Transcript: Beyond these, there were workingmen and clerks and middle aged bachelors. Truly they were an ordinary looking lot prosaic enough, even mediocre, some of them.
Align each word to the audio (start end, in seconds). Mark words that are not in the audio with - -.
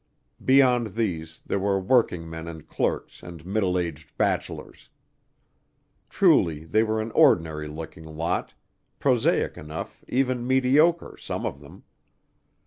Beyond 0.43 0.95
these, 0.95 1.43
there 1.45 1.59
were 1.59 1.79
workingmen 1.79 2.47
and 2.47 2.67
clerks 2.67 3.21
and 3.21 3.45
middle 3.45 3.77
aged 3.77 4.17
bachelors. 4.17 4.89
Truly 6.09 6.65
they 6.65 6.81
were 6.81 6.99
an 7.01 7.11
ordinary 7.11 7.67
looking 7.67 8.05
lot 8.05 8.55
prosaic 8.97 9.59
enough, 9.59 10.03
even 10.07 10.47
mediocre, 10.47 11.17
some 11.19 11.45
of 11.45 11.59
them. 11.59 11.83